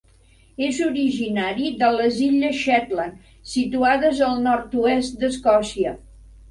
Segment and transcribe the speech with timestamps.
[0.67, 5.99] És originari de les illes Shetland, situades al nord-oest d'Escòcia.